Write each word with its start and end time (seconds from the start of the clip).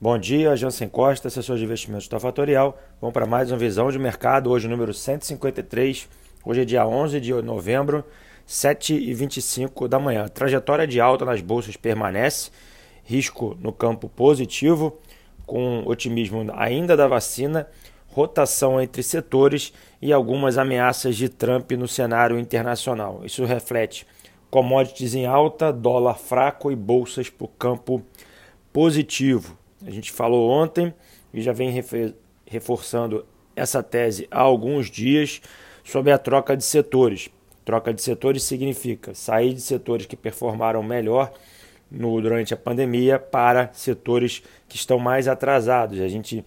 Bom 0.00 0.16
dia, 0.16 0.54
Jansen 0.54 0.88
Costa, 0.88 1.26
assessor 1.26 1.56
de 1.56 1.64
investimentos 1.64 2.06
da 2.06 2.20
Fatorial. 2.20 2.78
Vamos 3.00 3.12
para 3.12 3.26
mais 3.26 3.50
uma 3.50 3.58
visão 3.58 3.90
de 3.90 3.98
mercado, 3.98 4.48
hoje 4.48 4.68
número 4.68 4.94
153. 4.94 6.08
Hoje 6.44 6.60
é 6.60 6.64
dia 6.64 6.86
11 6.86 7.20
de 7.20 7.32
novembro, 7.42 8.04
7h25 8.46 9.88
da 9.88 9.98
manhã. 9.98 10.28
trajetória 10.28 10.86
de 10.86 11.00
alta 11.00 11.24
nas 11.24 11.40
bolsas 11.40 11.76
permanece, 11.76 12.52
risco 13.02 13.56
no 13.60 13.72
campo 13.72 14.08
positivo, 14.08 15.00
com 15.44 15.82
otimismo 15.84 16.46
ainda 16.54 16.96
da 16.96 17.08
vacina, 17.08 17.66
rotação 18.06 18.80
entre 18.80 19.02
setores 19.02 19.72
e 20.00 20.12
algumas 20.12 20.58
ameaças 20.58 21.16
de 21.16 21.28
Trump 21.28 21.72
no 21.72 21.88
cenário 21.88 22.38
internacional. 22.38 23.22
Isso 23.24 23.44
reflete 23.44 24.06
commodities 24.48 25.16
em 25.16 25.26
alta, 25.26 25.72
dólar 25.72 26.18
fraco 26.18 26.70
e 26.70 26.76
bolsas 26.76 27.28
para 27.28 27.46
o 27.46 27.48
campo 27.48 28.00
positivo. 28.72 29.58
A 29.86 29.90
gente 29.90 30.10
falou 30.12 30.50
ontem 30.50 30.92
e 31.32 31.40
já 31.40 31.52
vem 31.52 31.72
reforçando 32.46 33.24
essa 33.54 33.82
tese 33.82 34.26
há 34.30 34.40
alguns 34.40 34.90
dias 34.90 35.40
sobre 35.84 36.12
a 36.12 36.18
troca 36.18 36.56
de 36.56 36.64
setores. 36.64 37.30
Troca 37.64 37.92
de 37.92 38.02
setores 38.02 38.42
significa 38.42 39.14
sair 39.14 39.52
de 39.52 39.60
setores 39.60 40.06
que 40.06 40.16
performaram 40.16 40.82
melhor 40.82 41.32
no, 41.90 42.20
durante 42.20 42.54
a 42.54 42.56
pandemia 42.56 43.18
para 43.18 43.70
setores 43.72 44.42
que 44.68 44.76
estão 44.76 44.98
mais 44.98 45.28
atrasados. 45.28 46.00
A 46.00 46.08
gente 46.08 46.44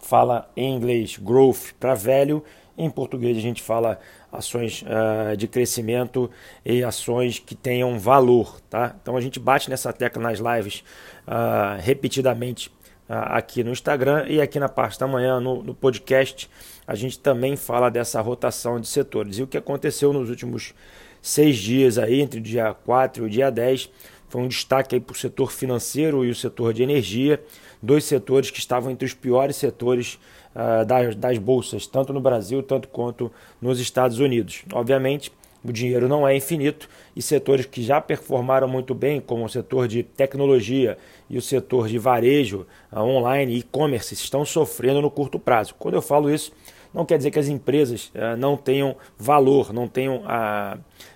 fala 0.00 0.50
em 0.56 0.74
inglês 0.74 1.16
growth 1.16 1.72
para 1.78 1.94
velho, 1.94 2.44
em 2.76 2.88
português 2.90 3.36
a 3.36 3.40
gente 3.40 3.62
fala 3.62 3.98
ações 4.30 4.82
uh, 4.82 5.36
de 5.36 5.46
crescimento 5.46 6.30
e 6.64 6.82
ações 6.82 7.38
que 7.38 7.54
tenham 7.54 7.98
valor, 7.98 8.60
tá? 8.70 8.96
Então 9.00 9.16
a 9.16 9.20
gente 9.20 9.38
bate 9.38 9.68
nessa 9.68 9.92
tecla 9.92 10.22
nas 10.22 10.38
lives 10.38 10.82
uh, 11.26 11.80
repetidamente 11.80 12.68
uh, 13.08 13.14
aqui 13.26 13.62
no 13.62 13.70
Instagram 13.70 14.26
e 14.28 14.40
aqui 14.40 14.58
na 14.58 14.68
parte 14.68 14.98
da 14.98 15.06
manhã 15.06 15.38
no, 15.38 15.62
no, 15.62 15.74
podcast 15.74 16.48
a 16.86 16.94
gente 16.94 17.18
também 17.18 17.56
fala 17.56 17.90
dessa 17.90 18.20
rotação 18.20 18.80
de 18.80 18.88
setores. 18.88 19.38
E 19.38 19.42
o 19.42 19.46
que 19.46 19.56
aconteceu 19.56 20.12
nos 20.12 20.30
últimos 20.30 20.74
seis 21.20 21.56
dias 21.56 21.98
aí, 21.98 22.20
entre 22.20 22.40
o 22.40 22.42
dia 22.42 22.74
4 22.74 23.22
e 23.22 23.26
o 23.26 23.30
dia 23.30 23.50
10, 23.50 23.88
foi 24.32 24.40
um 24.40 24.48
destaque 24.48 24.98
para 24.98 25.12
o 25.12 25.16
setor 25.16 25.52
financeiro 25.52 26.24
e 26.24 26.30
o 26.30 26.34
setor 26.34 26.72
de 26.72 26.82
energia, 26.82 27.38
dois 27.82 28.04
setores 28.04 28.50
que 28.50 28.58
estavam 28.58 28.90
entre 28.90 29.04
os 29.04 29.12
piores 29.12 29.56
setores 29.56 30.18
uh, 30.56 30.86
das, 30.86 31.14
das 31.14 31.36
bolsas, 31.36 31.86
tanto 31.86 32.14
no 32.14 32.20
Brasil 32.20 32.62
tanto 32.62 32.88
quanto 32.88 33.30
nos 33.60 33.78
Estados 33.78 34.20
Unidos. 34.20 34.62
Obviamente, 34.72 35.30
o 35.62 35.70
dinheiro 35.70 36.08
não 36.08 36.26
é 36.26 36.34
infinito 36.34 36.88
e 37.14 37.20
setores 37.20 37.66
que 37.66 37.82
já 37.82 38.00
performaram 38.00 38.66
muito 38.66 38.94
bem, 38.94 39.20
como 39.20 39.44
o 39.44 39.50
setor 39.50 39.86
de 39.86 40.02
tecnologia 40.02 40.96
e 41.28 41.36
o 41.36 41.42
setor 41.42 41.86
de 41.86 41.98
varejo 41.98 42.66
uh, 42.90 43.00
online 43.00 43.52
e 43.52 43.58
e-commerce, 43.58 44.14
estão 44.14 44.46
sofrendo 44.46 45.02
no 45.02 45.10
curto 45.10 45.38
prazo. 45.38 45.74
Quando 45.78 45.92
eu 45.92 46.02
falo 46.02 46.32
isso, 46.32 46.52
não 46.94 47.04
quer 47.04 47.18
dizer 47.18 47.30
que 47.30 47.38
as 47.38 47.48
empresas 47.48 48.10
uh, 48.14 48.34
não 48.38 48.56
tenham 48.56 48.96
valor, 49.18 49.74
não 49.74 49.86
tenham 49.86 50.22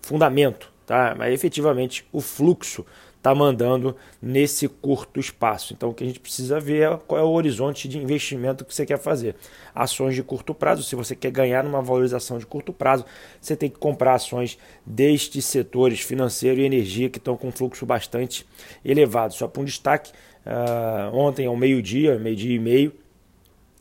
fundamento 0.00 0.70
tá? 0.90 1.14
Mas 1.16 1.32
efetivamente 1.32 2.04
o 2.10 2.20
fluxo 2.20 2.84
está 3.16 3.32
mandando 3.32 3.94
nesse 4.20 4.66
curto 4.66 5.20
espaço. 5.20 5.72
Então 5.72 5.90
o 5.90 5.94
que 5.94 6.02
a 6.02 6.06
gente 6.08 6.18
precisa 6.18 6.58
ver 6.58 6.82
é 6.82 6.96
qual 7.06 7.20
é 7.20 7.22
o 7.22 7.28
horizonte 7.28 7.86
de 7.86 7.96
investimento 7.96 8.64
que 8.64 8.74
você 8.74 8.84
quer 8.84 8.98
fazer. 8.98 9.36
Ações 9.72 10.16
de 10.16 10.22
curto 10.24 10.52
prazo, 10.52 10.82
se 10.82 10.96
você 10.96 11.14
quer 11.14 11.30
ganhar 11.30 11.62
numa 11.62 11.80
valorização 11.80 12.38
de 12.38 12.46
curto 12.46 12.72
prazo, 12.72 13.04
você 13.40 13.54
tem 13.54 13.70
que 13.70 13.78
comprar 13.78 14.14
ações 14.14 14.58
destes 14.84 15.44
setores 15.44 16.00
financeiro 16.00 16.60
e 16.60 16.64
energia 16.64 17.08
que 17.08 17.18
estão 17.18 17.36
com 17.36 17.52
fluxo 17.52 17.86
bastante 17.86 18.44
elevado. 18.84 19.32
Só 19.32 19.46
para 19.46 19.62
um 19.62 19.64
destaque, 19.64 20.10
uh, 20.44 21.14
ontem 21.16 21.46
ao 21.46 21.56
meio-dia, 21.56 22.18
meio-dia 22.18 22.56
e 22.56 22.58
meio, 22.58 22.92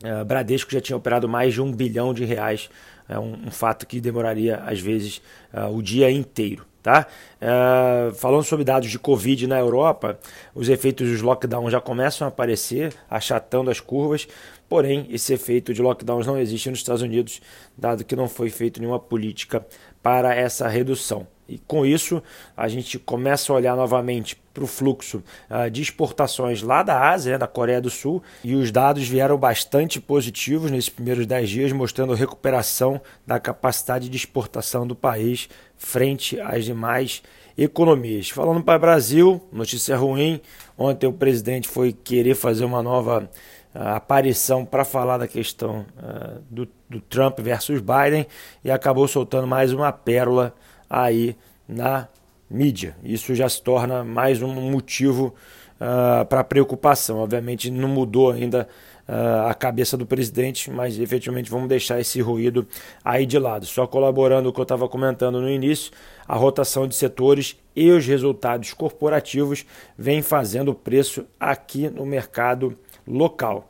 uh, 0.04 0.24
Bradesco 0.26 0.72
já 0.72 0.80
tinha 0.80 0.96
operado 0.96 1.28
mais 1.28 1.56
de 1.56 1.62
um 1.62 1.72
bilhão 1.72 2.14
de 2.14 2.24
reais. 2.24 2.70
É 3.08 3.18
um, 3.18 3.48
um 3.48 3.52
fato 3.52 3.88
que 3.88 4.00
demoraria 4.00 4.58
às 4.58 4.80
vezes 4.80 5.24
uh, 5.52 5.76
o 5.76 5.82
dia 5.82 6.12
inteiro. 6.12 6.70
Tá? 6.82 7.08
Uh, 7.42 8.14
falando 8.16 8.44
sobre 8.44 8.64
dados 8.64 8.90
de 8.90 8.98
Covid 8.98 9.48
na 9.48 9.60
Europa, 9.60 10.18
os 10.56 10.70
efeitos 10.70 11.10
dos 11.10 11.22
lockdowns 11.22 11.74
já 11.74 11.82
começam 11.82 12.26
a 12.26 12.30
aparecer, 12.30 12.94
achatando 13.10 13.70
as 13.70 13.82
curvas, 13.82 14.28
porém, 14.70 15.06
esse 15.10 15.34
efeito 15.34 15.74
de 15.74 15.82
lockdowns 15.82 16.26
não 16.26 16.38
existe 16.38 16.70
nos 16.70 16.80
Estados 16.80 17.02
Unidos, 17.02 17.42
dado 17.78 18.06
que 18.06 18.16
não 18.16 18.30
foi 18.30 18.50
feita 18.50 18.80
nenhuma 18.80 19.00
política 19.00 19.66
para 20.02 20.34
essa 20.34 20.70
redução. 20.70 21.28
E 21.50 21.58
com 21.58 21.86
isso, 21.86 22.22
a 22.56 22.68
gente 22.68 23.00
começa 23.00 23.52
a 23.52 23.56
olhar 23.56 23.76
novamente 23.76 24.36
para 24.54 24.64
o 24.64 24.68
fluxo 24.68 25.24
uh, 25.50 25.70
de 25.70 25.82
exportações 25.82 26.62
lá 26.62 26.84
da 26.84 27.10
Ásia, 27.10 27.34
né, 27.34 27.38
da 27.38 27.48
Coreia 27.48 27.82
do 27.82 27.90
Sul, 27.90 28.22
e 28.44 28.54
os 28.56 28.72
dados 28.72 29.08
vieram 29.08 29.38
bastante 29.38 30.00
positivos 30.00 30.70
nesses 30.70 30.90
primeiros 30.90 31.26
10 31.26 31.50
dias, 31.50 31.72
mostrando 31.72 32.14
recuperação 32.14 33.02
da 33.26 33.40
capacidade 33.40 34.10
de 34.10 34.16
exportação 34.16 34.86
do 34.86 34.96
país 34.96 35.50
frente 35.76 36.40
às 36.40 36.66
demais 36.66 37.24
economias. 37.58 38.30
Falando 38.30 38.64
para 38.64 38.78
o 38.78 38.82
Brasil, 38.82 39.42
notícia 39.52 39.98
ruim: 39.98 40.40
ontem 40.78 41.08
o 41.08 41.14
presidente 41.14 41.68
foi 41.68 41.92
querer 41.92 42.36
fazer 42.36 42.66
uma 42.66 42.84
nova 42.84 43.30
uh, 43.74 43.80
aparição 43.96 44.66
para 44.66 44.86
falar 44.86 45.18
da 45.18 45.28
questão 45.28 45.86
uh, 45.98 46.42
do, 46.50 46.68
do 46.90 47.00
Trump 47.02 47.40
versus 47.40 47.82
Biden 47.82 48.28
e 48.64 48.70
acabou 48.70 49.08
soltando 49.08 49.48
mais 49.48 49.74
uma 49.74 49.92
pérola 49.92 50.54
aí 50.90 51.36
na 51.68 52.08
mídia. 52.50 52.96
Isso 53.04 53.36
já 53.36 53.48
se 53.48 53.62
torna 53.62 54.04
mais 54.04 54.42
um 54.42 54.54
motivo 54.72 55.36
uh, 55.80 56.26
para 56.26 56.44
preocupação. 56.44 57.20
Obviamente 57.20 57.70
não 57.70 57.88
mudou 57.88 58.32
ainda 58.32 58.68
uh, 59.08 59.48
a 59.48 59.54
cabeça 59.54 59.96
do 59.96 60.06
presidente, 60.06 60.72
mas 60.72 61.00
efetivamente 61.00 61.52
vamos 61.52 61.70
deixar 61.70 62.00
esse 62.00 62.20
ruído 62.22 62.68
aí 63.04 63.26
de 63.26 63.38
lado. 63.38 63.66
Só 63.66 63.86
colaborando 63.86 64.50
o 64.50 64.54
que 64.54 64.60
eu 64.60 64.64
estava 64.64 64.90
comentando 64.90 65.40
no 65.40 65.50
início, 65.50 65.92
a 66.28 66.36
rotação 66.36 66.88
de 66.88 66.96
setores 66.96 67.56
e 67.76 67.92
os 67.92 68.06
resultados 68.06 68.74
corporativos 68.74 69.66
vem 69.98 70.22
fazendo 70.22 70.74
preço 70.74 71.26
aqui 71.40 71.90
no 71.90 72.06
mercado 72.06 72.78
local. 73.08 73.70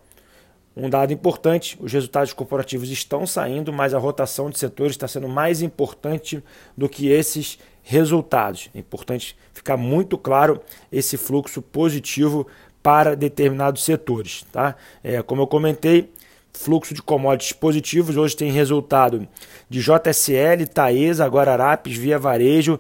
Um 0.79 0.90
dado 0.90 1.12
importante: 1.12 1.78
os 1.81 1.91
resultados 1.91 2.31
corporativos 2.31 2.90
estão 2.90 3.28
saindo, 3.28 3.73
mas 3.73 3.94
a 3.94 4.00
rotação 4.00 4.50
de 4.50 4.57
setores 4.57 4.94
está 4.94 5.09
sendo 5.09 5.28
mais 5.28 5.62
importante 5.62 6.41
do 6.78 6.88
que 6.88 7.09
esses 7.09 7.59
resultados. 7.84 8.69
É 8.73 8.79
importante 8.79 9.35
ficar 9.51 9.75
muito 9.75 10.18
claro 10.18 10.62
esse 10.89 11.18
fluxo 11.18 11.62
positivo 11.62 12.47
para 12.81 13.13
determinados 13.13 13.84
setores. 13.84 14.45
Tá? 14.53 14.75
É, 15.03 15.22
como 15.22 15.41
eu 15.41 15.47
comentei, 15.47 16.09
fluxo 16.53 16.94
de 16.94 17.01
commodities 17.01 17.51
positivos 17.51 18.16
hoje 18.16 18.38
tem 18.38 18.50
resultado 18.50 19.28
de 19.69 19.81
JSL, 19.81 20.66
Taesa, 20.73 21.28
Guararapes, 21.28 21.97
Via 21.97 22.18
Varejo, 22.18 22.79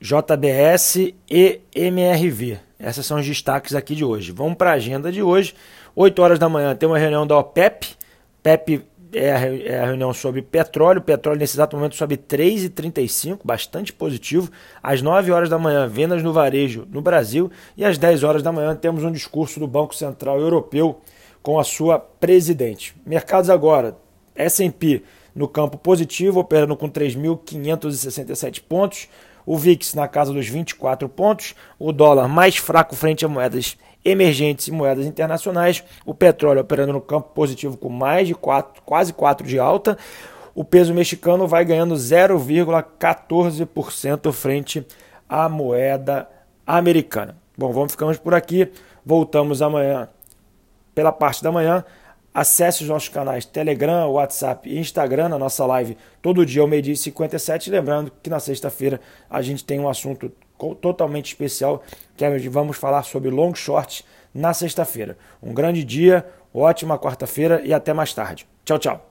JBS 0.00 1.14
e 1.30 1.60
MRV. 1.72 2.67
Esses 2.78 3.04
são 3.04 3.18
os 3.18 3.26
destaques 3.26 3.74
aqui 3.74 3.94
de 3.94 4.04
hoje. 4.04 4.30
Vamos 4.30 4.54
para 4.54 4.70
a 4.70 4.74
agenda 4.74 5.10
de 5.10 5.22
hoje. 5.22 5.54
8 5.96 6.22
horas 6.22 6.38
da 6.38 6.48
manhã 6.48 6.76
tem 6.76 6.88
uma 6.88 6.98
reunião 6.98 7.26
da 7.26 7.36
OPEP. 7.36 7.96
PEP 8.40 8.84
é 9.12 9.32
a, 9.32 9.38
é 9.38 9.80
a 9.80 9.86
reunião 9.86 10.12
sobre 10.14 10.42
petróleo. 10.42 11.00
Petróleo 11.00 11.40
nesse 11.40 11.56
exato 11.56 11.76
momento 11.76 11.96
sobe 11.96 12.16
3,35, 12.16 13.40
bastante 13.44 13.92
positivo. 13.92 14.48
Às 14.80 15.02
9 15.02 15.32
horas 15.32 15.48
da 15.48 15.58
manhã, 15.58 15.88
vendas 15.88 16.22
no 16.22 16.32
varejo 16.32 16.86
no 16.92 17.02
Brasil. 17.02 17.50
E 17.76 17.84
às 17.84 17.98
10 17.98 18.22
horas 18.22 18.42
da 18.44 18.52
manhã 18.52 18.76
temos 18.76 19.02
um 19.02 19.10
discurso 19.10 19.58
do 19.58 19.66
Banco 19.66 19.94
Central 19.94 20.38
Europeu 20.38 21.00
com 21.42 21.58
a 21.58 21.64
sua 21.64 21.98
presidente. 21.98 22.94
Mercados 23.04 23.50
agora, 23.50 23.96
S&P 24.36 25.02
no 25.34 25.48
campo 25.48 25.78
positivo, 25.78 26.40
operando 26.40 26.76
com 26.76 26.88
3.567 26.88 28.62
pontos 28.68 29.08
o 29.48 29.56
VIX 29.56 29.94
na 29.94 30.06
casa 30.06 30.30
dos 30.30 30.46
24 30.46 31.08
pontos, 31.08 31.54
o 31.78 31.90
dólar 31.90 32.28
mais 32.28 32.58
fraco 32.58 32.94
frente 32.94 33.24
a 33.24 33.28
moedas 33.28 33.78
emergentes 34.04 34.68
e 34.68 34.70
moedas 34.70 35.06
internacionais, 35.06 35.82
o 36.04 36.12
petróleo 36.12 36.60
operando 36.60 36.92
no 36.92 37.00
campo 37.00 37.30
positivo 37.30 37.78
com 37.78 37.88
mais 37.88 38.28
de 38.28 38.34
4, 38.34 38.82
quase 38.82 39.14
4 39.14 39.46
de 39.46 39.58
alta, 39.58 39.96
o 40.54 40.62
peso 40.62 40.92
mexicano 40.92 41.48
vai 41.48 41.64
ganhando 41.64 41.94
0,14% 41.94 44.30
frente 44.32 44.86
à 45.26 45.48
moeda 45.48 46.28
americana. 46.66 47.34
Bom, 47.56 47.72
vamos 47.72 47.92
ficamos 47.92 48.18
por 48.18 48.34
aqui, 48.34 48.70
voltamos 49.02 49.62
amanhã 49.62 50.10
pela 50.94 51.10
parte 51.10 51.42
da 51.42 51.50
manhã 51.50 51.82
Acesse 52.32 52.82
os 52.82 52.88
nossos 52.88 53.08
canais 53.08 53.44
Telegram, 53.44 54.10
WhatsApp 54.10 54.68
e 54.68 54.78
Instagram 54.78 55.28
na 55.28 55.38
nossa 55.38 55.64
live 55.66 55.96
todo 56.22 56.46
dia 56.46 56.62
ao 56.62 56.68
meio-dia 56.68 56.94
e 56.94 56.96
57. 56.96 57.70
Lembrando 57.70 58.12
que 58.22 58.30
na 58.30 58.38
sexta-feira 58.38 59.00
a 59.28 59.42
gente 59.42 59.64
tem 59.64 59.80
um 59.80 59.88
assunto 59.88 60.30
totalmente 60.80 61.26
especial 61.26 61.82
que 62.16 62.24
é 62.24 62.38
vamos 62.48 62.76
falar 62.76 63.02
sobre 63.04 63.30
long 63.30 63.54
shorts 63.54 64.04
na 64.34 64.52
sexta-feira. 64.52 65.16
Um 65.42 65.54
grande 65.54 65.84
dia, 65.84 66.26
ótima 66.52 66.98
quarta-feira 66.98 67.62
e 67.64 67.72
até 67.72 67.92
mais 67.92 68.12
tarde. 68.12 68.46
Tchau, 68.64 68.78
tchau. 68.78 69.07